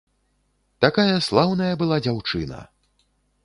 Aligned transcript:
Такая 0.85 1.17
слаўная 1.27 1.69
была 1.85 1.97
дзяўчына! 2.09 2.67